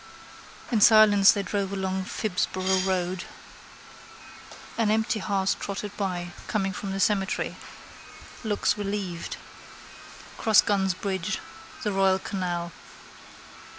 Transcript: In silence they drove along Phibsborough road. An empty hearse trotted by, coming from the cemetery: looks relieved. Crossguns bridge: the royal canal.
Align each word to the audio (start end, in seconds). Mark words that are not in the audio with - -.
In 0.71 0.81
silence 0.81 1.31
they 1.31 1.43
drove 1.43 1.71
along 1.71 2.05
Phibsborough 2.05 2.87
road. 2.87 3.25
An 4.75 4.89
empty 4.89 5.19
hearse 5.19 5.53
trotted 5.53 5.95
by, 5.95 6.31
coming 6.47 6.73
from 6.73 6.91
the 6.91 6.99
cemetery: 6.99 7.55
looks 8.43 8.79
relieved. 8.79 9.37
Crossguns 10.39 10.95
bridge: 10.99 11.37
the 11.83 11.91
royal 11.91 12.17
canal. 12.17 12.71